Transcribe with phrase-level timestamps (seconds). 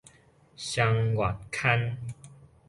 [0.55, 1.95] 雙月刊